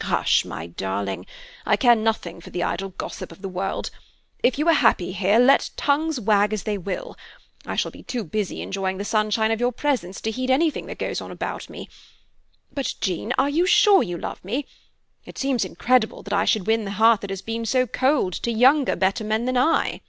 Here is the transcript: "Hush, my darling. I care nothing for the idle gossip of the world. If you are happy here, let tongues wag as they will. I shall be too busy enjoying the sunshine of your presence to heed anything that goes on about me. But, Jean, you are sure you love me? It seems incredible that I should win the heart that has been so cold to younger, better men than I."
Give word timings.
"Hush, 0.00 0.42
my 0.46 0.68
darling. 0.68 1.26
I 1.66 1.76
care 1.76 1.94
nothing 1.94 2.40
for 2.40 2.48
the 2.48 2.62
idle 2.62 2.88
gossip 2.96 3.30
of 3.30 3.42
the 3.42 3.48
world. 3.50 3.90
If 4.42 4.58
you 4.58 4.66
are 4.70 4.72
happy 4.72 5.12
here, 5.12 5.38
let 5.38 5.68
tongues 5.76 6.18
wag 6.18 6.54
as 6.54 6.62
they 6.62 6.78
will. 6.78 7.14
I 7.66 7.76
shall 7.76 7.90
be 7.90 8.02
too 8.02 8.24
busy 8.24 8.62
enjoying 8.62 8.96
the 8.96 9.04
sunshine 9.04 9.50
of 9.50 9.60
your 9.60 9.72
presence 9.72 10.18
to 10.22 10.30
heed 10.30 10.48
anything 10.50 10.86
that 10.86 10.98
goes 10.98 11.20
on 11.20 11.30
about 11.30 11.68
me. 11.68 11.90
But, 12.72 12.94
Jean, 13.02 13.34
you 13.50 13.64
are 13.64 13.66
sure 13.66 14.02
you 14.02 14.16
love 14.16 14.42
me? 14.42 14.64
It 15.26 15.36
seems 15.36 15.62
incredible 15.62 16.22
that 16.22 16.32
I 16.32 16.46
should 16.46 16.66
win 16.66 16.86
the 16.86 16.92
heart 16.92 17.20
that 17.20 17.28
has 17.28 17.42
been 17.42 17.66
so 17.66 17.86
cold 17.86 18.32
to 18.32 18.50
younger, 18.50 18.96
better 18.96 19.24
men 19.24 19.44
than 19.44 19.58
I." 19.58 20.00